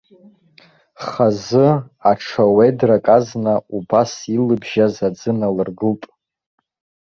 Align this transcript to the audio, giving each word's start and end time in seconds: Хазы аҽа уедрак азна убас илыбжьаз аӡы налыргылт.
Хазы 1.07 1.67
аҽа 2.09 2.43
уедрак 2.55 3.07
азна 3.17 3.55
убас 3.75 4.11
илыбжьаз 4.35 4.95
аӡы 5.07 5.31
налыргылт. 5.39 6.03